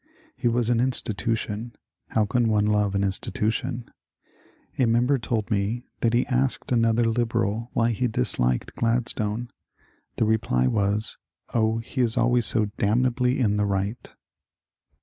He 0.35 0.47
was 0.47 0.71
an 0.71 0.79
insti 0.79 1.13
tution; 1.13 1.75
how 2.07 2.25
can 2.25 2.49
one 2.49 2.65
love 2.65 2.95
an 2.95 3.03
institution? 3.03 3.85
A 4.79 4.87
member 4.87 5.19
told 5.19 5.51
me 5.51 5.85
that 5.99 6.15
he 6.15 6.25
asked 6.25 6.71
another 6.71 7.03
Liberal 7.05 7.69
why 7.73 7.91
he 7.91 8.07
disliked 8.07 8.73
Gladstone; 8.75 9.49
the 10.15 10.25
reply 10.25 10.65
was, 10.65 11.17
^^ 11.49 11.51
Oh, 11.53 11.77
he 11.77 12.01
is 12.01 12.17
always 12.17 12.47
so 12.47 12.65
damnably 12.79 13.37
in 13.39 13.57
the 13.57 13.65
right 13.67 14.11